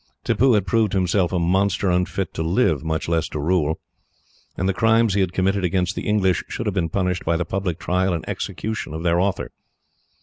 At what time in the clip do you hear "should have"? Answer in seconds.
6.47-6.73